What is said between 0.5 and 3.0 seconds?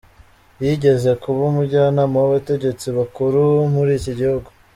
Yigeze kuba umujyanama w'abategetsi